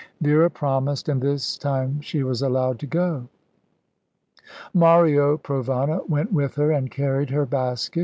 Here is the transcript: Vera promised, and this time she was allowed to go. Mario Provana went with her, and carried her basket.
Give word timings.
Vera 0.19 0.49
promised, 0.49 1.09
and 1.09 1.21
this 1.21 1.59
time 1.59 2.01
she 2.01 2.23
was 2.23 2.41
allowed 2.41 2.79
to 2.79 2.87
go. 2.87 3.29
Mario 4.73 5.37
Provana 5.37 6.09
went 6.09 6.33
with 6.33 6.55
her, 6.55 6.71
and 6.71 6.89
carried 6.89 7.29
her 7.29 7.45
basket. 7.45 7.99